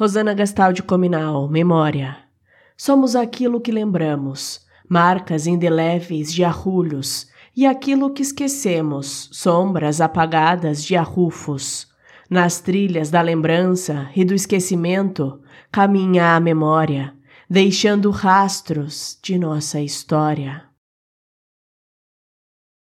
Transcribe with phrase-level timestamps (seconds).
[0.00, 2.16] Rosana Gastaldi Cominal, Memória.
[2.74, 10.96] Somos aquilo que lembramos, marcas indeléveis de arrulhos, e aquilo que esquecemos, sombras apagadas de
[10.96, 11.86] arrufos.
[12.30, 15.38] Nas trilhas da lembrança e do esquecimento,
[15.70, 17.12] caminha a memória,
[17.46, 20.69] deixando rastros de nossa história.